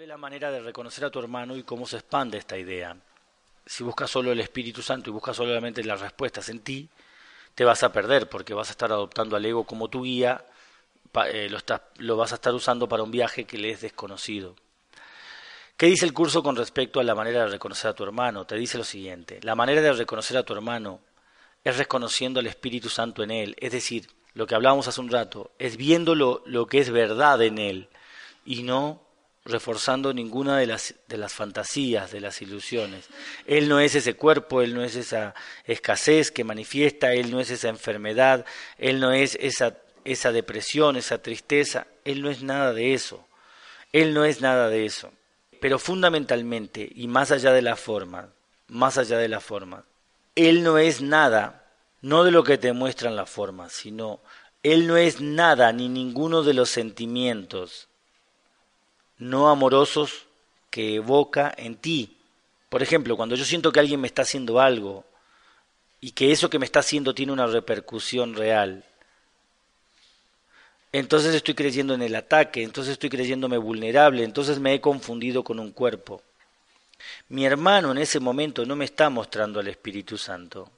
¿Cuál 0.00 0.08
es 0.08 0.14
la 0.14 0.16
manera 0.16 0.50
de 0.50 0.60
reconocer 0.60 1.04
a 1.04 1.10
tu 1.10 1.18
hermano 1.18 1.58
y 1.58 1.62
cómo 1.62 1.84
se 1.84 1.98
expande 1.98 2.38
esta 2.38 2.56
idea? 2.56 2.96
Si 3.66 3.84
buscas 3.84 4.10
solo 4.10 4.32
el 4.32 4.40
Espíritu 4.40 4.80
Santo 4.80 5.10
y 5.10 5.12
buscas 5.12 5.36
solamente 5.36 5.84
las 5.84 6.00
respuestas 6.00 6.48
en 6.48 6.60
ti, 6.60 6.88
te 7.54 7.66
vas 7.66 7.82
a 7.82 7.92
perder 7.92 8.26
porque 8.26 8.54
vas 8.54 8.68
a 8.68 8.70
estar 8.70 8.90
adoptando 8.90 9.36
al 9.36 9.44
ego 9.44 9.64
como 9.64 9.88
tu 9.88 10.04
guía, 10.04 10.42
eh, 11.26 11.50
lo, 11.50 11.58
lo 11.98 12.16
vas 12.16 12.32
a 12.32 12.36
estar 12.36 12.54
usando 12.54 12.88
para 12.88 13.02
un 13.02 13.10
viaje 13.10 13.44
que 13.44 13.58
le 13.58 13.72
es 13.72 13.82
desconocido. 13.82 14.56
¿Qué 15.76 15.84
dice 15.84 16.06
el 16.06 16.14
curso 16.14 16.42
con 16.42 16.56
respecto 16.56 16.98
a 16.98 17.04
la 17.04 17.14
manera 17.14 17.40
de 17.40 17.48
reconocer 17.48 17.90
a 17.90 17.94
tu 17.94 18.02
hermano? 18.02 18.46
Te 18.46 18.56
dice 18.56 18.78
lo 18.78 18.84
siguiente, 18.84 19.38
la 19.42 19.54
manera 19.54 19.82
de 19.82 19.92
reconocer 19.92 20.38
a 20.38 20.44
tu 20.44 20.54
hermano 20.54 21.00
es 21.62 21.76
reconociendo 21.76 22.40
al 22.40 22.46
Espíritu 22.46 22.88
Santo 22.88 23.22
en 23.22 23.32
él, 23.32 23.54
es 23.58 23.72
decir, 23.72 24.08
lo 24.32 24.46
que 24.46 24.54
hablábamos 24.54 24.88
hace 24.88 25.02
un 25.02 25.10
rato, 25.10 25.50
es 25.58 25.76
viendo 25.76 26.14
lo, 26.14 26.42
lo 26.46 26.64
que 26.64 26.78
es 26.78 26.88
verdad 26.88 27.42
en 27.42 27.58
él 27.58 27.90
y 28.46 28.62
no 28.62 29.09
reforzando 29.50 30.12
ninguna 30.12 30.56
de 30.56 30.66
las, 30.66 30.94
de 31.08 31.18
las 31.18 31.32
fantasías, 31.32 32.10
de 32.10 32.20
las 32.20 32.40
ilusiones. 32.40 33.08
Él 33.46 33.68
no 33.68 33.80
es 33.80 33.94
ese 33.94 34.14
cuerpo, 34.14 34.62
Él 34.62 34.74
no 34.74 34.82
es 34.82 34.96
esa 34.96 35.34
escasez 35.64 36.30
que 36.30 36.44
manifiesta, 36.44 37.12
Él 37.12 37.30
no 37.30 37.40
es 37.40 37.50
esa 37.50 37.68
enfermedad, 37.68 38.46
Él 38.78 39.00
no 39.00 39.12
es 39.12 39.36
esa, 39.40 39.76
esa 40.04 40.32
depresión, 40.32 40.96
esa 40.96 41.20
tristeza, 41.22 41.86
Él 42.04 42.22
no 42.22 42.30
es 42.30 42.42
nada 42.42 42.72
de 42.72 42.94
eso. 42.94 43.26
Él 43.92 44.14
no 44.14 44.24
es 44.24 44.40
nada 44.40 44.68
de 44.68 44.86
eso. 44.86 45.12
Pero 45.60 45.78
fundamentalmente, 45.78 46.90
y 46.94 47.06
más 47.06 47.30
allá 47.30 47.52
de 47.52 47.62
la 47.62 47.76
forma, 47.76 48.30
más 48.68 48.96
allá 48.96 49.18
de 49.18 49.28
la 49.28 49.40
forma, 49.40 49.84
Él 50.34 50.62
no 50.62 50.78
es 50.78 51.02
nada, 51.02 51.66
no 52.00 52.24
de 52.24 52.30
lo 52.30 52.44
que 52.44 52.56
te 52.56 52.72
muestran 52.72 53.16
las 53.16 53.28
formas, 53.28 53.72
sino 53.72 54.20
Él 54.62 54.86
no 54.86 54.96
es 54.96 55.20
nada 55.20 55.72
ni 55.72 55.88
ninguno 55.88 56.42
de 56.42 56.54
los 56.54 56.70
sentimientos 56.70 57.89
no 59.20 59.50
amorosos 59.50 60.26
que 60.70 60.96
evoca 60.96 61.54
en 61.56 61.76
ti. 61.76 62.16
Por 62.68 62.82
ejemplo, 62.82 63.16
cuando 63.16 63.36
yo 63.36 63.44
siento 63.44 63.70
que 63.70 63.78
alguien 63.78 64.00
me 64.00 64.08
está 64.08 64.22
haciendo 64.22 64.58
algo 64.58 65.04
y 66.00 66.12
que 66.12 66.32
eso 66.32 66.50
que 66.50 66.58
me 66.58 66.64
está 66.64 66.80
haciendo 66.80 67.14
tiene 67.14 67.32
una 67.32 67.46
repercusión 67.46 68.34
real, 68.34 68.84
entonces 70.92 71.34
estoy 71.34 71.54
creyendo 71.54 71.94
en 71.94 72.02
el 72.02 72.16
ataque, 72.16 72.62
entonces 72.62 72.92
estoy 72.92 73.10
creyéndome 73.10 73.58
vulnerable, 73.58 74.24
entonces 74.24 74.58
me 74.58 74.74
he 74.74 74.80
confundido 74.80 75.44
con 75.44 75.60
un 75.60 75.70
cuerpo. 75.70 76.22
Mi 77.28 77.46
hermano 77.46 77.92
en 77.92 77.98
ese 77.98 78.20
momento 78.20 78.64
no 78.66 78.74
me 78.74 78.86
está 78.86 79.10
mostrando 79.10 79.60
al 79.60 79.68
Espíritu 79.68 80.18
Santo, 80.18 80.70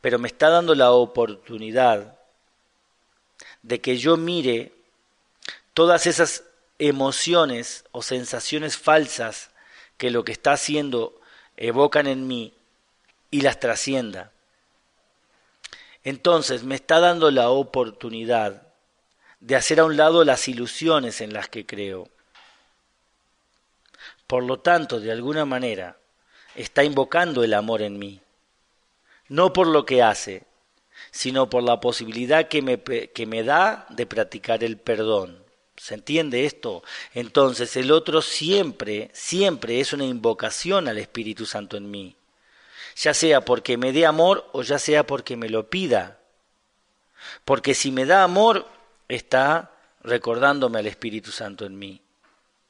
pero 0.00 0.18
me 0.18 0.28
está 0.28 0.48
dando 0.48 0.74
la 0.74 0.92
oportunidad 0.92 2.18
de 3.62 3.80
que 3.80 3.98
yo 3.98 4.16
mire 4.16 4.72
todas 5.74 6.06
esas 6.06 6.44
emociones 6.78 7.84
o 7.92 8.02
sensaciones 8.02 8.76
falsas 8.76 9.50
que 9.96 10.10
lo 10.10 10.24
que 10.24 10.32
está 10.32 10.52
haciendo 10.52 11.18
evocan 11.56 12.06
en 12.06 12.26
mí 12.26 12.52
y 13.30 13.40
las 13.40 13.60
trascienda. 13.60 14.32
Entonces 16.04 16.62
me 16.62 16.74
está 16.74 17.00
dando 17.00 17.30
la 17.30 17.50
oportunidad 17.50 18.62
de 19.40 19.56
hacer 19.56 19.80
a 19.80 19.84
un 19.84 19.96
lado 19.96 20.24
las 20.24 20.48
ilusiones 20.48 21.20
en 21.20 21.32
las 21.32 21.48
que 21.48 21.66
creo. 21.66 22.08
Por 24.26 24.44
lo 24.44 24.58
tanto, 24.58 25.00
de 25.00 25.12
alguna 25.12 25.44
manera, 25.44 25.96
está 26.54 26.84
invocando 26.84 27.44
el 27.44 27.54
amor 27.54 27.82
en 27.82 27.98
mí, 27.98 28.20
no 29.28 29.52
por 29.52 29.66
lo 29.66 29.84
que 29.86 30.02
hace, 30.02 30.44
sino 31.10 31.48
por 31.48 31.62
la 31.62 31.80
posibilidad 31.80 32.48
que 32.48 32.62
me, 32.62 32.80
que 32.80 33.26
me 33.26 33.44
da 33.44 33.86
de 33.90 34.06
practicar 34.06 34.64
el 34.64 34.78
perdón. 34.78 35.45
¿Se 35.76 35.94
entiende 35.94 36.46
esto? 36.46 36.82
Entonces 37.14 37.76
el 37.76 37.90
otro 37.90 38.22
siempre, 38.22 39.10
siempre 39.12 39.80
es 39.80 39.92
una 39.92 40.04
invocación 40.04 40.88
al 40.88 40.98
Espíritu 40.98 41.46
Santo 41.46 41.76
en 41.76 41.90
mí, 41.90 42.16
ya 42.96 43.12
sea 43.12 43.42
porque 43.42 43.76
me 43.76 43.92
dé 43.92 44.06
amor 44.06 44.48
o 44.52 44.62
ya 44.62 44.78
sea 44.78 45.06
porque 45.06 45.36
me 45.36 45.48
lo 45.48 45.68
pida. 45.68 46.18
Porque 47.44 47.74
si 47.74 47.92
me 47.92 48.06
da 48.06 48.22
amor, 48.22 48.66
está 49.08 49.72
recordándome 50.02 50.78
al 50.78 50.86
Espíritu 50.86 51.30
Santo 51.30 51.66
en 51.66 51.78
mí 51.78 52.00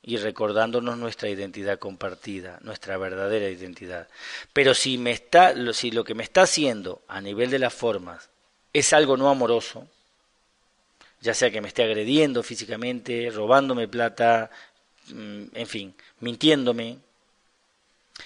y 0.02 0.16
recordándonos 0.18 0.96
nuestra 0.96 1.28
identidad 1.28 1.78
compartida, 1.78 2.58
nuestra 2.62 2.96
verdadera 2.96 3.48
identidad. 3.48 4.08
Pero 4.52 4.74
si 4.74 4.98
me 4.98 5.10
está 5.10 5.54
si 5.72 5.90
lo 5.90 6.04
que 6.04 6.14
me 6.14 6.22
está 6.22 6.42
haciendo 6.42 7.02
a 7.08 7.20
nivel 7.20 7.50
de 7.50 7.58
las 7.58 7.74
formas 7.74 8.30
es 8.72 8.92
algo 8.92 9.16
no 9.16 9.28
amoroso, 9.28 9.88
ya 11.20 11.34
sea 11.34 11.50
que 11.50 11.60
me 11.60 11.68
esté 11.68 11.82
agrediendo 11.82 12.42
físicamente, 12.42 13.30
robándome 13.30 13.88
plata, 13.88 14.50
mm, 15.08 15.44
en 15.54 15.66
fin, 15.66 15.94
mintiéndome. 16.20 16.98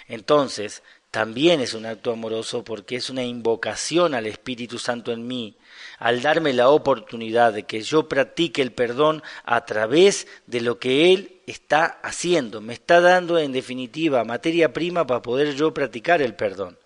Entonces, 0.08 0.82
también 1.10 1.60
es 1.60 1.74
un 1.74 1.86
acto 1.86 2.12
amoroso 2.12 2.62
porque 2.62 2.94
es 2.94 3.10
una 3.10 3.24
invocación 3.24 4.14
al 4.14 4.26
Espíritu 4.26 4.78
Santo 4.78 5.10
en 5.10 5.26
mí, 5.26 5.56
al 5.98 6.22
darme 6.22 6.52
la 6.52 6.68
oportunidad 6.68 7.52
de 7.52 7.64
que 7.64 7.82
yo 7.82 8.08
practique 8.08 8.62
el 8.62 8.72
perdón 8.72 9.22
a 9.44 9.64
través 9.64 10.28
de 10.46 10.60
lo 10.60 10.78
que 10.78 11.12
Él 11.12 11.40
está 11.46 11.84
haciendo. 12.02 12.60
Me 12.60 12.74
está 12.74 13.00
dando, 13.00 13.38
en 13.38 13.50
definitiva, 13.50 14.24
materia 14.24 14.72
prima 14.72 15.04
para 15.04 15.20
poder 15.20 15.56
yo 15.56 15.74
practicar 15.74 16.22
el 16.22 16.34
perdón. 16.34 16.78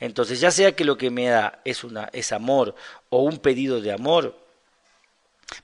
Entonces, 0.00 0.40
ya 0.40 0.50
sea 0.50 0.72
que 0.74 0.84
lo 0.84 0.96
que 0.98 1.10
me 1.10 1.28
da 1.28 1.60
es, 1.64 1.84
una, 1.84 2.08
es 2.12 2.32
amor 2.32 2.74
o 3.10 3.22
un 3.22 3.38
pedido 3.38 3.80
de 3.80 3.92
amor, 3.92 4.36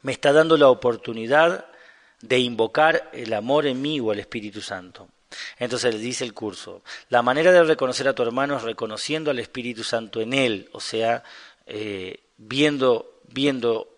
me 0.02 0.12
está 0.12 0.32
dando 0.32 0.56
la 0.56 0.68
oportunidad 0.68 1.66
de 2.20 2.38
invocar 2.38 3.10
el 3.12 3.32
amor 3.32 3.66
en 3.66 3.82
mí 3.82 4.00
o 4.00 4.12
el 4.12 4.20
Espíritu 4.20 4.60
Santo. 4.60 5.08
Entonces 5.58 6.00
dice 6.00 6.24
el 6.24 6.32
curso, 6.32 6.82
la 7.08 7.22
manera 7.22 7.52
de 7.52 7.62
reconocer 7.64 8.06
a 8.08 8.14
tu 8.14 8.22
hermano 8.22 8.56
es 8.56 8.62
reconociendo 8.62 9.30
al 9.30 9.38
Espíritu 9.38 9.82
Santo 9.82 10.20
en 10.20 10.32
él, 10.32 10.68
o 10.72 10.80
sea, 10.80 11.22
eh, 11.66 12.20
viendo, 12.36 13.20
viendo 13.28 13.88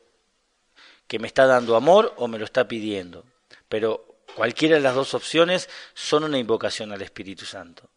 que 1.06 1.18
me 1.18 1.26
está 1.26 1.46
dando 1.46 1.76
amor 1.76 2.14
o 2.16 2.28
me 2.28 2.38
lo 2.38 2.44
está 2.44 2.66
pidiendo. 2.66 3.24
Pero 3.68 4.18
cualquiera 4.34 4.76
de 4.76 4.82
las 4.82 4.94
dos 4.94 5.14
opciones 5.14 5.68
son 5.94 6.24
una 6.24 6.38
invocación 6.38 6.92
al 6.92 7.02
Espíritu 7.02 7.44
Santo. 7.44 7.90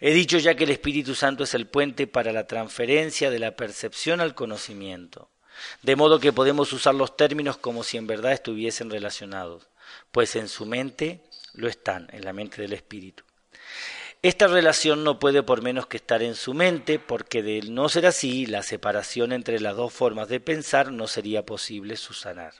He 0.00 0.12
dicho 0.12 0.38
ya 0.38 0.54
que 0.54 0.64
el 0.64 0.70
Espíritu 0.70 1.14
Santo 1.14 1.44
es 1.44 1.54
el 1.54 1.66
puente 1.66 2.06
para 2.06 2.32
la 2.32 2.46
transferencia 2.46 3.30
de 3.30 3.38
la 3.38 3.56
percepción 3.56 4.20
al 4.20 4.34
conocimiento. 4.34 5.28
De 5.82 5.96
modo 5.96 6.20
que 6.20 6.32
podemos 6.32 6.72
usar 6.72 6.94
los 6.94 7.16
términos 7.16 7.56
como 7.56 7.82
si 7.82 7.96
en 7.96 8.06
verdad 8.06 8.32
estuviesen 8.32 8.90
relacionados, 8.90 9.68
pues 10.10 10.36
en 10.36 10.48
su 10.48 10.66
mente 10.66 11.20
lo 11.54 11.68
están, 11.68 12.08
en 12.12 12.24
la 12.24 12.32
mente 12.32 12.62
del 12.62 12.72
espíritu. 12.72 13.24
Esta 14.22 14.46
relación 14.48 15.04
no 15.04 15.18
puede 15.18 15.42
por 15.42 15.62
menos 15.62 15.86
que 15.86 15.98
estar 15.98 16.22
en 16.22 16.34
su 16.34 16.54
mente, 16.54 16.98
porque 16.98 17.42
de 17.42 17.62
no 17.62 17.88
ser 17.88 18.06
así, 18.06 18.46
la 18.46 18.62
separación 18.62 19.32
entre 19.32 19.60
las 19.60 19.76
dos 19.76 19.92
formas 19.92 20.28
de 20.28 20.40
pensar 20.40 20.90
no 20.90 21.06
sería 21.06 21.46
posible 21.46 21.96
susanar. 21.96 22.54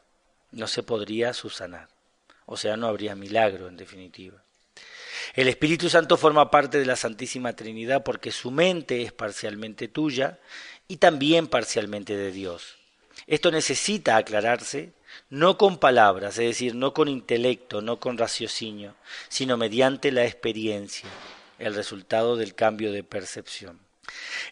No 0.52 0.68
se 0.68 0.82
podría 0.82 1.32
susanar. 1.32 1.88
O 2.44 2.56
sea, 2.56 2.76
no 2.76 2.86
habría 2.86 3.16
milagro, 3.16 3.68
en 3.68 3.76
definitiva. 3.76 4.44
El 5.34 5.48
Espíritu 5.48 5.88
Santo 5.88 6.16
forma 6.16 6.50
parte 6.50 6.78
de 6.78 6.86
la 6.86 6.94
Santísima 6.94 7.54
Trinidad 7.54 8.04
porque 8.04 8.30
su 8.30 8.50
mente 8.50 9.02
es 9.02 9.12
parcialmente 9.12 9.88
tuya 9.88 10.38
y 10.86 10.98
también 10.98 11.48
parcialmente 11.48 12.16
de 12.16 12.30
Dios. 12.30 12.76
Esto 13.26 13.50
necesita 13.50 14.16
aclararse 14.16 14.92
no 15.30 15.56
con 15.56 15.78
palabras, 15.78 16.38
es 16.38 16.46
decir, 16.46 16.74
no 16.74 16.92
con 16.92 17.08
intelecto, 17.08 17.80
no 17.80 17.98
con 17.98 18.18
raciocinio, 18.18 18.94
sino 19.28 19.56
mediante 19.56 20.12
la 20.12 20.24
experiencia, 20.24 21.08
el 21.58 21.74
resultado 21.74 22.36
del 22.36 22.54
cambio 22.54 22.92
de 22.92 23.02
percepción. 23.02 23.80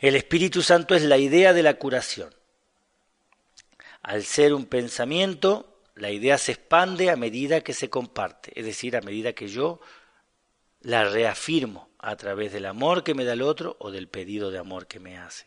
El 0.00 0.16
Espíritu 0.16 0.62
Santo 0.62 0.94
es 0.94 1.02
la 1.02 1.18
idea 1.18 1.52
de 1.52 1.62
la 1.62 1.74
curación. 1.74 2.34
Al 4.02 4.24
ser 4.24 4.52
un 4.52 4.66
pensamiento, 4.66 5.80
la 5.94 6.10
idea 6.10 6.38
se 6.38 6.52
expande 6.52 7.10
a 7.10 7.16
medida 7.16 7.60
que 7.60 7.72
se 7.72 7.88
comparte, 7.88 8.52
es 8.58 8.66
decir, 8.66 8.96
a 8.96 9.00
medida 9.00 9.32
que 9.32 9.48
yo 9.48 9.80
la 10.80 11.04
reafirmo 11.04 11.88
a 11.98 12.16
través 12.16 12.52
del 12.52 12.66
amor 12.66 13.04
que 13.04 13.14
me 13.14 13.24
da 13.24 13.32
el 13.32 13.42
otro 13.42 13.76
o 13.78 13.90
del 13.90 14.08
pedido 14.08 14.50
de 14.50 14.58
amor 14.58 14.86
que 14.86 15.00
me 15.00 15.16
hace. 15.16 15.46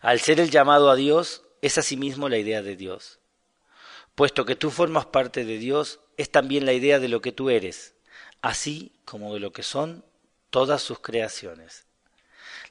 Al 0.00 0.20
ser 0.20 0.38
el 0.38 0.50
llamado 0.50 0.90
a 0.90 0.96
Dios, 0.96 1.42
es 1.62 1.78
asimismo 1.78 2.28
la 2.28 2.38
idea 2.38 2.60
de 2.60 2.76
Dios. 2.76 3.20
Puesto 4.14 4.44
que 4.44 4.56
tú 4.56 4.70
formas 4.70 5.06
parte 5.06 5.44
de 5.44 5.56
Dios, 5.56 6.00
es 6.18 6.30
también 6.30 6.66
la 6.66 6.74
idea 6.74 6.98
de 6.98 7.08
lo 7.08 7.22
que 7.22 7.32
tú 7.32 7.48
eres, 7.48 7.94
así 8.42 8.92
como 9.06 9.32
de 9.32 9.40
lo 9.40 9.52
que 9.52 9.62
son 9.62 10.04
todas 10.50 10.82
sus 10.82 10.98
creaciones. 10.98 11.86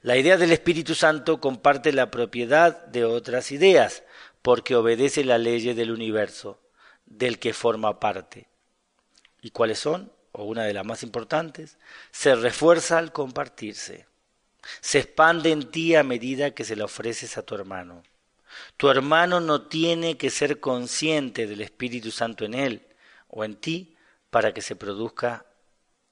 La 0.03 0.17
idea 0.17 0.37
del 0.37 0.51
Espíritu 0.51 0.93
Santo 0.93 1.39
comparte 1.39 1.93
la 1.93 2.11
propiedad 2.11 2.85
de 2.87 3.05
otras 3.05 3.51
ideas, 3.51 4.03
porque 4.41 4.75
obedece 4.75 5.23
la 5.23 5.37
ley 5.37 5.73
del 5.73 5.91
universo, 5.91 6.59
del 7.05 7.39
que 7.39 7.53
forma 7.53 7.99
parte. 7.99 8.47
¿Y 9.41 9.51
cuáles 9.51 9.79
son? 9.79 10.11
O 10.31 10.43
una 10.43 10.63
de 10.65 10.73
las 10.73 10.85
más 10.85 11.03
importantes, 11.03 11.77
se 12.11 12.35
refuerza 12.35 12.97
al 12.97 13.11
compartirse. 13.11 14.05
Se 14.81 14.99
expande 14.99 15.51
en 15.51 15.71
ti 15.71 15.95
a 15.95 16.03
medida 16.03 16.51
que 16.51 16.63
se 16.63 16.75
la 16.75 16.85
ofreces 16.85 17.37
a 17.37 17.43
tu 17.43 17.55
hermano. 17.55 18.03
Tu 18.77 18.89
hermano 18.89 19.39
no 19.39 19.63
tiene 19.63 20.17
que 20.17 20.29
ser 20.29 20.59
consciente 20.59 21.47
del 21.47 21.61
Espíritu 21.61 22.11
Santo 22.11 22.45
en 22.45 22.53
él 22.53 22.87
o 23.27 23.43
en 23.43 23.55
ti 23.55 23.95
para 24.29 24.53
que 24.53 24.61
se 24.61 24.75
produzca 24.75 25.45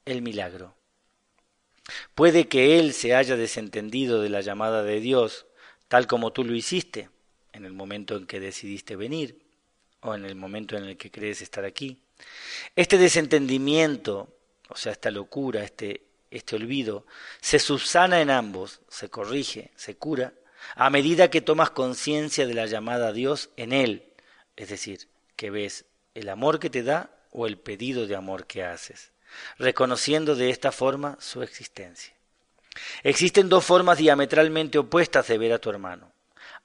el 0.04 0.22
milagro. 0.22 0.74
Puede 2.14 2.48
que 2.48 2.78
él 2.78 2.92
se 2.92 3.14
haya 3.14 3.36
desentendido 3.36 4.20
de 4.20 4.28
la 4.28 4.40
llamada 4.40 4.82
de 4.82 5.00
Dios, 5.00 5.46
tal 5.88 6.06
como 6.06 6.32
tú 6.32 6.44
lo 6.44 6.54
hiciste, 6.54 7.10
en 7.52 7.64
el 7.64 7.72
momento 7.72 8.16
en 8.16 8.26
que 8.26 8.40
decidiste 8.40 8.96
venir, 8.96 9.40
o 10.00 10.14
en 10.14 10.24
el 10.24 10.34
momento 10.34 10.76
en 10.76 10.84
el 10.84 10.96
que 10.96 11.10
crees 11.10 11.42
estar 11.42 11.64
aquí. 11.64 11.98
Este 12.76 12.98
desentendimiento, 12.98 14.28
o 14.68 14.76
sea, 14.76 14.92
esta 14.92 15.10
locura, 15.10 15.64
este, 15.64 16.04
este 16.30 16.56
olvido, 16.56 17.06
se 17.40 17.58
subsana 17.58 18.20
en 18.20 18.30
ambos, 18.30 18.80
se 18.88 19.10
corrige, 19.10 19.72
se 19.74 19.96
cura, 19.96 20.32
a 20.74 20.90
medida 20.90 21.30
que 21.30 21.40
tomas 21.40 21.70
conciencia 21.70 22.46
de 22.46 22.54
la 22.54 22.66
llamada 22.66 23.08
a 23.08 23.12
Dios 23.12 23.50
en 23.56 23.72
Él, 23.72 24.12
es 24.56 24.68
decir, 24.68 25.08
que 25.36 25.50
ves 25.50 25.86
el 26.14 26.28
amor 26.28 26.58
que 26.60 26.70
te 26.70 26.82
da 26.82 27.10
o 27.30 27.46
el 27.46 27.58
pedido 27.58 28.06
de 28.06 28.16
amor 28.16 28.46
que 28.46 28.64
haces, 28.64 29.12
reconociendo 29.58 30.34
de 30.34 30.50
esta 30.50 30.72
forma 30.72 31.16
su 31.20 31.42
existencia. 31.42 32.14
Existen 33.02 33.48
dos 33.48 33.64
formas 33.64 33.98
diametralmente 33.98 34.78
opuestas 34.78 35.26
de 35.28 35.38
ver 35.38 35.52
a 35.52 35.58
tu 35.58 35.70
hermano. 35.70 36.12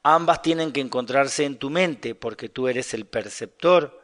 Ambas 0.04 0.42
tienen 0.42 0.72
que 0.72 0.82
encontrarse 0.82 1.46
en 1.46 1.58
tu 1.58 1.70
mente 1.70 2.14
porque 2.14 2.50
tú 2.50 2.68
eres 2.68 2.94
el 2.94 3.06
perceptor. 3.06 4.02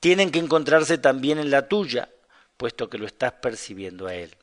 Tienen 0.00 0.30
que 0.30 0.38
encontrarse 0.38 0.98
también 0.98 1.38
en 1.38 1.50
la 1.50 1.66
tuya, 1.66 2.10
puesto 2.56 2.90
que 2.90 2.98
lo 2.98 3.06
estás 3.06 3.32
percibiendo 3.32 4.06
a 4.06 4.14
él. 4.14 4.36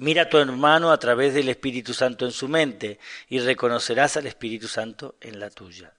Mira 0.00 0.22
a 0.22 0.28
tu 0.30 0.38
hermano 0.38 0.92
a 0.92 0.98
través 0.98 1.34
del 1.34 1.50
Espíritu 1.50 1.92
Santo 1.92 2.24
en 2.24 2.32
su 2.32 2.48
mente 2.48 2.98
y 3.28 3.38
reconocerás 3.38 4.16
al 4.16 4.26
Espíritu 4.26 4.66
Santo 4.66 5.16
en 5.20 5.38
la 5.38 5.50
tuya. 5.50 5.92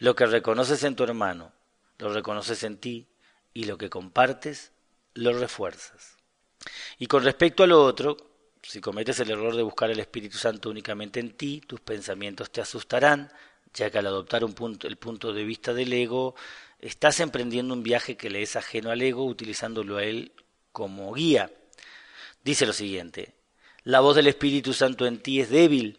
Lo 0.00 0.14
que 0.14 0.26
reconoces 0.26 0.84
en 0.84 0.96
tu 0.96 1.02
hermano, 1.02 1.50
lo 1.96 2.12
reconoces 2.12 2.62
en 2.62 2.76
ti 2.76 3.06
y 3.54 3.64
lo 3.64 3.78
que 3.78 3.88
compartes, 3.88 4.70
lo 5.14 5.32
refuerzas. 5.32 6.18
Y 6.98 7.06
con 7.06 7.24
respecto 7.24 7.62
a 7.62 7.66
lo 7.66 7.82
otro, 7.82 8.18
si 8.60 8.82
cometes 8.82 9.18
el 9.20 9.30
error 9.30 9.56
de 9.56 9.62
buscar 9.62 9.90
el 9.90 10.00
Espíritu 10.00 10.36
Santo 10.36 10.68
únicamente 10.68 11.18
en 11.18 11.30
ti, 11.38 11.62
tus 11.66 11.80
pensamientos 11.80 12.50
te 12.50 12.60
asustarán, 12.60 13.32
ya 13.72 13.88
que 13.88 13.96
al 13.96 14.08
adoptar 14.08 14.42
el 14.42 14.96
punto 14.98 15.32
de 15.32 15.44
vista 15.44 15.72
del 15.72 15.94
ego, 15.94 16.34
estás 16.80 17.20
emprendiendo 17.20 17.72
un 17.72 17.82
viaje 17.82 18.18
que 18.18 18.28
le 18.28 18.42
es 18.42 18.56
ajeno 18.56 18.90
al 18.90 19.00
ego, 19.00 19.24
utilizándolo 19.24 19.96
a 19.96 20.04
él 20.04 20.32
como 20.70 21.14
guía. 21.14 21.50
Dice 22.46 22.64
lo 22.64 22.72
siguiente, 22.72 23.34
la 23.82 23.98
voz 23.98 24.14
del 24.14 24.28
Espíritu 24.28 24.72
Santo 24.72 25.04
en 25.04 25.18
ti 25.18 25.40
es 25.40 25.50
débil, 25.50 25.98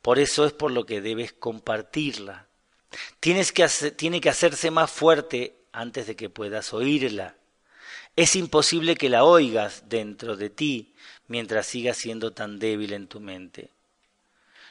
por 0.00 0.18
eso 0.18 0.46
es 0.46 0.54
por 0.54 0.70
lo 0.70 0.86
que 0.86 1.02
debes 1.02 1.34
compartirla. 1.34 2.48
Tienes 3.20 3.52
que 3.52 3.68
tiene 3.94 4.22
que 4.22 4.30
hacerse 4.30 4.70
más 4.70 4.90
fuerte 4.90 5.58
antes 5.72 6.06
de 6.06 6.16
que 6.16 6.30
puedas 6.30 6.72
oírla. 6.72 7.36
Es 8.16 8.34
imposible 8.34 8.96
que 8.96 9.10
la 9.10 9.24
oigas 9.24 9.84
dentro 9.86 10.36
de 10.36 10.48
ti 10.48 10.94
mientras 11.28 11.66
sigas 11.66 11.98
siendo 11.98 12.32
tan 12.32 12.58
débil 12.58 12.94
en 12.94 13.06
tu 13.06 13.20
mente. 13.20 13.68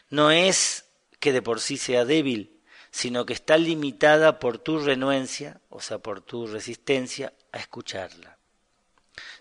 No 0.09 0.31
es 0.31 0.85
que 1.19 1.31
de 1.31 1.43
por 1.43 1.59
sí 1.59 1.77
sea 1.77 2.05
débil, 2.05 2.59
sino 2.89 3.27
que 3.27 3.33
está 3.33 3.57
limitada 3.57 4.39
por 4.39 4.57
tu 4.57 4.79
renuencia, 4.79 5.61
o 5.69 5.79
sea, 5.79 5.99
por 5.99 6.21
tu 6.21 6.47
resistencia 6.47 7.33
a 7.51 7.59
escucharla. 7.59 8.39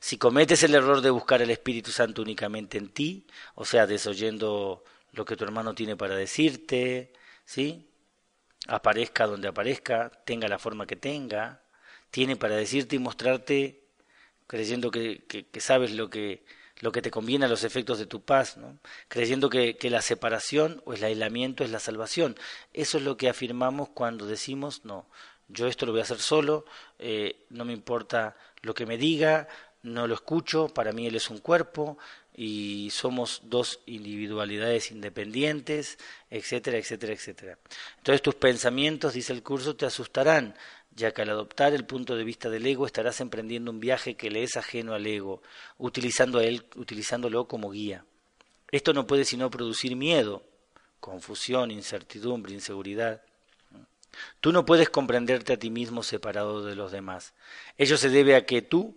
Si 0.00 0.18
cometes 0.18 0.62
el 0.62 0.74
error 0.74 1.00
de 1.00 1.10
buscar 1.10 1.42
el 1.42 1.50
Espíritu 1.50 1.90
Santo 1.90 2.22
únicamente 2.22 2.78
en 2.78 2.88
ti, 2.90 3.26
o 3.54 3.64
sea, 3.64 3.86
desoyendo 3.86 4.84
lo 5.12 5.24
que 5.24 5.36
tu 5.36 5.44
hermano 5.44 5.74
tiene 5.74 5.96
para 5.96 6.16
decirte, 6.16 7.12
¿sí? 7.44 7.88
Aparezca 8.68 9.26
donde 9.26 9.48
aparezca, 9.48 10.10
tenga 10.24 10.48
la 10.48 10.58
forma 10.58 10.86
que 10.86 10.96
tenga, 10.96 11.62
tiene 12.10 12.36
para 12.36 12.56
decirte 12.56 12.96
y 12.96 12.98
mostrarte 12.98 13.82
creyendo 14.46 14.90
que, 14.90 15.24
que, 15.26 15.60
sabes 15.60 15.92
lo 15.92 16.10
que, 16.10 16.44
lo 16.80 16.92
que 16.92 17.02
te 17.02 17.10
conviene 17.10 17.46
a 17.46 17.48
los 17.48 17.64
efectos 17.64 17.98
de 17.98 18.06
tu 18.06 18.22
paz, 18.22 18.58
¿no? 18.58 18.78
creyendo 19.08 19.48
que, 19.48 19.76
que, 19.76 19.88
la 19.90 20.02
separación 20.02 20.82
o 20.84 20.92
el 20.92 21.02
aislamiento 21.04 21.64
es 21.64 21.70
la 21.70 21.80
salvación. 21.80 22.36
Eso 22.74 22.98
es 22.98 23.04
lo 23.04 23.16
que 23.16 23.30
afirmamos 23.30 23.88
cuando 23.88 24.26
decimos, 24.26 24.84
no, 24.84 25.08
yo 25.52 25.66
esto 25.66 25.86
lo 25.86 25.92
voy 25.92 26.00
a 26.00 26.04
hacer 26.04 26.18
solo, 26.18 26.64
eh, 26.98 27.44
no 27.50 27.64
me 27.64 27.72
importa 27.72 28.36
lo 28.62 28.74
que 28.74 28.86
me 28.86 28.96
diga, 28.96 29.48
no 29.82 30.06
lo 30.06 30.14
escucho, 30.14 30.68
para 30.68 30.92
mí 30.92 31.06
él 31.06 31.16
es 31.16 31.30
un 31.30 31.38
cuerpo 31.38 31.98
y 32.34 32.88
somos 32.90 33.42
dos 33.44 33.80
individualidades 33.86 34.90
independientes, 34.90 35.98
etcétera, 36.30 36.78
etcétera, 36.78 37.12
etcétera. 37.12 37.58
Entonces 37.98 38.22
tus 38.22 38.34
pensamientos, 38.36 39.14
dice 39.14 39.32
el 39.32 39.42
curso, 39.42 39.76
te 39.76 39.86
asustarán, 39.86 40.54
ya 40.94 41.12
que 41.12 41.22
al 41.22 41.30
adoptar 41.30 41.74
el 41.74 41.84
punto 41.84 42.16
de 42.16 42.24
vista 42.24 42.48
del 42.48 42.66
ego 42.66 42.86
estarás 42.86 43.20
emprendiendo 43.20 43.70
un 43.70 43.80
viaje 43.80 44.14
que 44.14 44.30
le 44.30 44.42
es 44.42 44.56
ajeno 44.56 44.94
al 44.94 45.06
ego, 45.06 45.42
utilizando 45.78 46.38
a 46.38 46.44
él, 46.44 46.64
utilizándolo 46.76 47.46
como 47.48 47.70
guía. 47.70 48.04
Esto 48.70 48.92
no 48.92 49.06
puede 49.06 49.24
sino 49.24 49.50
producir 49.50 49.96
miedo, 49.96 50.42
confusión, 51.00 51.70
incertidumbre, 51.70 52.54
inseguridad. 52.54 53.22
Tú 54.40 54.52
no 54.52 54.66
puedes 54.66 54.90
comprenderte 54.90 55.52
a 55.52 55.58
ti 55.58 55.70
mismo 55.70 56.02
separado 56.02 56.64
de 56.64 56.76
los 56.76 56.92
demás. 56.92 57.34
Ello 57.78 57.96
se 57.96 58.10
debe 58.10 58.36
a 58.36 58.46
que 58.46 58.62
tú, 58.62 58.96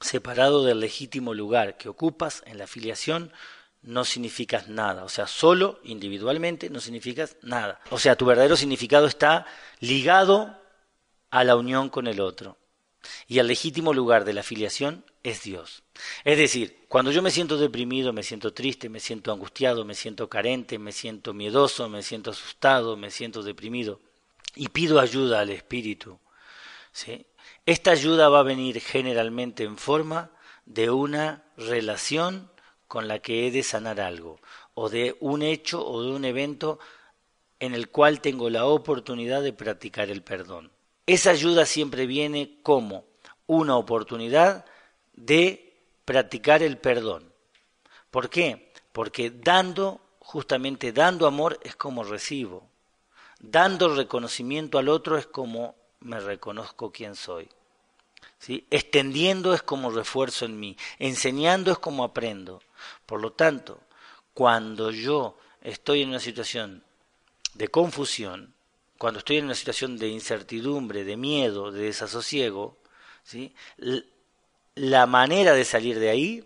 separado 0.00 0.64
del 0.64 0.80
legítimo 0.80 1.34
lugar 1.34 1.76
que 1.76 1.88
ocupas 1.88 2.42
en 2.46 2.58
la 2.58 2.66
filiación, 2.66 3.32
no 3.82 4.04
significas 4.04 4.68
nada. 4.68 5.04
O 5.04 5.08
sea, 5.08 5.26
solo 5.26 5.80
individualmente 5.84 6.70
no 6.70 6.80
significas 6.80 7.36
nada. 7.42 7.80
O 7.90 7.98
sea, 7.98 8.16
tu 8.16 8.26
verdadero 8.26 8.56
significado 8.56 9.06
está 9.06 9.46
ligado 9.80 10.58
a 11.30 11.44
la 11.44 11.56
unión 11.56 11.88
con 11.88 12.06
el 12.06 12.20
otro. 12.20 12.58
Y 13.26 13.38
el 13.38 13.46
legítimo 13.46 13.94
lugar 13.94 14.24
de 14.24 14.34
la 14.34 14.42
filiación 14.42 15.04
es 15.22 15.42
Dios. 15.42 15.82
Es 16.24 16.38
decir, 16.38 16.84
cuando 16.88 17.10
yo 17.10 17.22
me 17.22 17.30
siento 17.30 17.56
deprimido, 17.56 18.12
me 18.12 18.22
siento 18.22 18.52
triste, 18.52 18.88
me 18.88 19.00
siento 19.00 19.32
angustiado, 19.32 19.84
me 19.84 19.94
siento 19.94 20.28
carente, 20.28 20.78
me 20.78 20.92
siento 20.92 21.32
miedoso, 21.32 21.88
me 21.88 22.02
siento 22.02 22.30
asustado, 22.30 22.96
me 22.96 23.10
siento 23.10 23.42
deprimido, 23.42 24.00
y 24.54 24.68
pido 24.68 25.00
ayuda 25.00 25.40
al 25.40 25.50
Espíritu. 25.50 26.18
¿sí? 26.92 27.26
Esta 27.66 27.92
ayuda 27.92 28.28
va 28.28 28.40
a 28.40 28.44
venir 28.44 28.80
generalmente 28.80 29.64
en 29.64 29.76
forma 29.76 30.30
de 30.66 30.90
una 30.90 31.44
relación 31.56 32.50
con 32.88 33.06
la 33.08 33.20
que 33.20 33.46
he 33.46 33.50
de 33.50 33.62
sanar 33.62 34.00
algo, 34.00 34.40
o 34.74 34.88
de 34.88 35.16
un 35.20 35.42
hecho 35.42 35.86
o 35.86 36.02
de 36.02 36.10
un 36.10 36.24
evento 36.24 36.78
en 37.60 37.74
el 37.74 37.90
cual 37.90 38.20
tengo 38.20 38.50
la 38.50 38.66
oportunidad 38.66 39.42
de 39.42 39.52
practicar 39.52 40.10
el 40.10 40.22
perdón. 40.22 40.72
Esa 41.06 41.30
ayuda 41.30 41.66
siempre 41.66 42.06
viene 42.06 42.58
como 42.62 43.04
una 43.46 43.76
oportunidad 43.76 44.64
de 45.12 45.76
practicar 46.04 46.62
el 46.62 46.78
perdón. 46.78 47.32
¿Por 48.10 48.30
qué? 48.30 48.72
Porque 48.92 49.30
dando, 49.30 50.00
justamente 50.18 50.92
dando 50.92 51.26
amor 51.26 51.60
es 51.62 51.76
como 51.76 52.04
recibo. 52.04 52.69
Dando 53.40 53.94
reconocimiento 53.94 54.78
al 54.78 54.88
otro 54.88 55.16
es 55.18 55.26
como 55.26 55.74
me 56.00 56.20
reconozco 56.20 56.92
quién 56.92 57.14
soy. 57.14 57.48
¿Sí? 58.38 58.66
Extendiendo 58.70 59.52
es 59.54 59.62
como 59.62 59.90
refuerzo 59.90 60.44
en 60.44 60.58
mí. 60.58 60.76
Enseñando 60.98 61.72
es 61.72 61.78
como 61.78 62.04
aprendo. 62.04 62.62
Por 63.06 63.20
lo 63.20 63.32
tanto, 63.32 63.80
cuando 64.34 64.90
yo 64.90 65.38
estoy 65.62 66.02
en 66.02 66.10
una 66.10 66.20
situación 66.20 66.82
de 67.54 67.68
confusión, 67.68 68.54
cuando 68.98 69.18
estoy 69.18 69.38
en 69.38 69.46
una 69.46 69.54
situación 69.54 69.98
de 69.98 70.08
incertidumbre, 70.08 71.04
de 71.04 71.16
miedo, 71.16 71.72
de 71.72 71.82
desasosiego, 71.82 72.76
¿sí? 73.24 73.54
la 74.74 75.06
manera 75.06 75.52
de 75.52 75.64
salir 75.64 75.98
de 75.98 76.10
ahí 76.10 76.44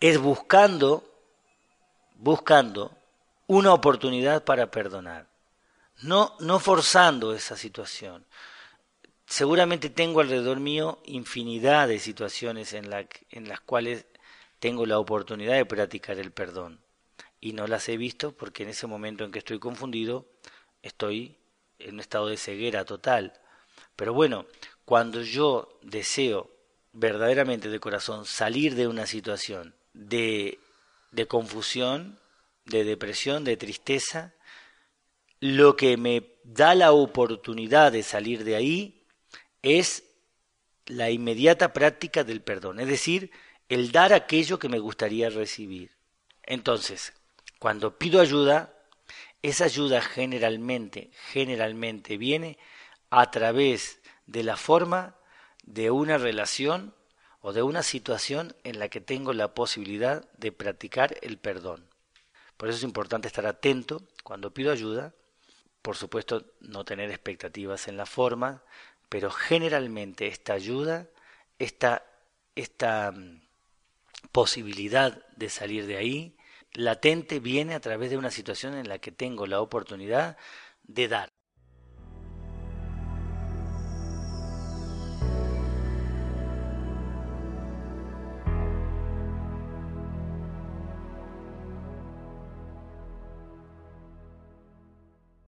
es 0.00 0.18
buscando, 0.18 1.04
buscando 2.16 2.96
una 3.46 3.72
oportunidad 3.72 4.44
para 4.44 4.70
perdonar, 4.70 5.28
no, 6.02 6.34
no 6.40 6.58
forzando 6.58 7.34
esa 7.34 7.56
situación. 7.56 8.26
Seguramente 9.26 9.90
tengo 9.90 10.20
alrededor 10.20 10.60
mío 10.60 11.00
infinidad 11.04 11.88
de 11.88 11.98
situaciones 11.98 12.72
en, 12.72 12.90
la, 12.90 13.06
en 13.30 13.48
las 13.48 13.60
cuales 13.60 14.06
tengo 14.58 14.86
la 14.86 14.98
oportunidad 14.98 15.54
de 15.54 15.66
practicar 15.66 16.18
el 16.18 16.32
perdón 16.32 16.80
y 17.40 17.52
no 17.52 17.66
las 17.66 17.88
he 17.88 17.96
visto 17.96 18.32
porque 18.32 18.62
en 18.62 18.70
ese 18.70 18.86
momento 18.86 19.24
en 19.24 19.32
que 19.32 19.38
estoy 19.38 19.58
confundido 19.58 20.26
estoy 20.82 21.36
en 21.78 21.94
un 21.94 22.00
estado 22.00 22.28
de 22.28 22.36
ceguera 22.36 22.84
total. 22.84 23.34
Pero 23.96 24.14
bueno, 24.14 24.46
cuando 24.84 25.22
yo 25.22 25.78
deseo 25.82 26.50
verdaderamente 26.92 27.68
de 27.68 27.80
corazón 27.80 28.24
salir 28.24 28.74
de 28.74 28.86
una 28.86 29.06
situación 29.06 29.74
de, 29.92 30.58
de 31.10 31.26
confusión, 31.26 32.18
de 32.66 32.84
depresión, 32.84 33.44
de 33.44 33.56
tristeza, 33.56 34.34
lo 35.40 35.76
que 35.76 35.96
me 35.96 36.34
da 36.44 36.74
la 36.74 36.92
oportunidad 36.92 37.92
de 37.92 38.02
salir 38.02 38.44
de 38.44 38.56
ahí 38.56 39.04
es 39.62 40.04
la 40.86 41.10
inmediata 41.10 41.72
práctica 41.72 42.24
del 42.24 42.42
perdón, 42.42 42.80
es 42.80 42.88
decir, 42.88 43.30
el 43.68 43.90
dar 43.90 44.12
aquello 44.12 44.58
que 44.58 44.68
me 44.68 44.78
gustaría 44.78 45.28
recibir. 45.30 45.90
Entonces, 46.42 47.12
cuando 47.58 47.98
pido 47.98 48.20
ayuda, 48.20 48.72
esa 49.42 49.64
ayuda 49.64 50.00
generalmente, 50.00 51.10
generalmente 51.30 52.16
viene 52.16 52.58
a 53.10 53.30
través 53.30 54.00
de 54.26 54.42
la 54.42 54.56
forma 54.56 55.16
de 55.64 55.90
una 55.90 56.18
relación 56.18 56.94
o 57.40 57.52
de 57.52 57.62
una 57.62 57.82
situación 57.82 58.54
en 58.64 58.78
la 58.78 58.88
que 58.88 59.00
tengo 59.00 59.32
la 59.32 59.54
posibilidad 59.54 60.28
de 60.32 60.52
practicar 60.52 61.16
el 61.22 61.38
perdón. 61.38 61.88
Por 62.56 62.68
eso 62.68 62.78
es 62.78 62.84
importante 62.84 63.28
estar 63.28 63.46
atento 63.46 64.02
cuando 64.22 64.52
pido 64.52 64.72
ayuda, 64.72 65.14
por 65.82 65.96
supuesto 65.96 66.44
no 66.60 66.84
tener 66.84 67.10
expectativas 67.10 67.88
en 67.88 67.96
la 67.96 68.06
forma, 68.06 68.62
pero 69.08 69.30
generalmente 69.30 70.26
esta 70.26 70.54
ayuda, 70.54 71.08
esta, 71.58 72.04
esta 72.54 73.12
mm, 73.12 73.42
posibilidad 74.32 75.26
de 75.36 75.48
salir 75.48 75.86
de 75.86 75.96
ahí, 75.96 76.36
latente 76.72 77.40
viene 77.40 77.74
a 77.74 77.80
través 77.80 78.10
de 78.10 78.16
una 78.16 78.30
situación 78.30 78.74
en 78.74 78.88
la 78.88 78.98
que 78.98 79.12
tengo 79.12 79.46
la 79.46 79.60
oportunidad 79.60 80.36
de 80.82 81.08
dar, 81.08 81.30